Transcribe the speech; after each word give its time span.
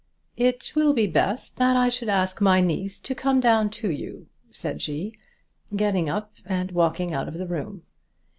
"It 0.37 0.71
will 0.75 0.93
be 0.95 1.05
best 1.05 1.57
that 1.57 1.75
I 1.77 1.87
should 1.89 2.09
ask 2.09 2.41
my 2.41 2.59
niece 2.59 2.99
to 3.01 3.13
come 3.13 3.39
down 3.39 3.69
to 3.85 3.91
you," 3.91 4.29
said 4.49 4.81
she, 4.81 5.13
getting 5.75 6.09
up 6.09 6.33
and 6.43 6.71
walking 6.71 7.13
out 7.13 7.27
of 7.27 7.35
the 7.35 7.45
room. 7.45 7.83